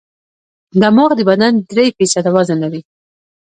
دماغ 0.81 1.09
د 1.17 1.21
بدن 1.29 1.53
درې 1.71 1.85
فیصده 1.97 2.29
وزن 2.35 2.57
لري. 2.63 2.81